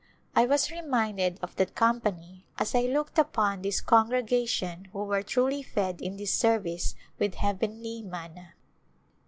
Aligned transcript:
I 0.35 0.47
was 0.47 0.71
reminded 0.71 1.37
of 1.43 1.57
that 1.57 1.75
com 1.75 2.01
pany 2.01 2.45
as 2.57 2.73
I 2.73 2.87
looked 2.87 3.19
upon 3.19 3.61
this 3.61 3.81
congregation 3.81 4.85
who 4.85 5.03
were 5.03 5.21
truly 5.21 5.61
fed 5.61 6.01
in 6.01 6.17
this 6.17 6.33
service 6.33 6.95
with 7.19 7.35
heavenly 7.35 8.01
manna. 8.01 8.55